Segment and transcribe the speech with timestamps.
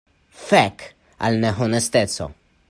[0.45, 0.81] Fek
[1.29, 2.31] al nehonesteco!